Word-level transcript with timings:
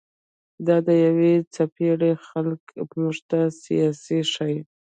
دا 0.67 0.77
د 0.87 0.89
يوې 1.05 1.33
څپېړي 1.53 2.11
خلق 2.27 2.63
موږ 2.99 3.15
ته 3.29 3.39
سياست 3.63 4.07
ښيي 4.33 4.59